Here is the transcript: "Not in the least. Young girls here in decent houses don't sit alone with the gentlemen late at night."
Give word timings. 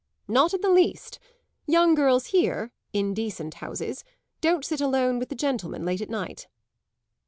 "Not 0.27 0.55
in 0.55 0.61
the 0.61 0.69
least. 0.71 1.19
Young 1.67 1.93
girls 1.93 2.25
here 2.33 2.71
in 2.91 3.13
decent 3.13 3.53
houses 3.61 4.03
don't 4.41 4.65
sit 4.65 4.81
alone 4.81 5.19
with 5.19 5.29
the 5.29 5.35
gentlemen 5.35 5.85
late 5.85 6.01
at 6.01 6.09
night." 6.09 6.47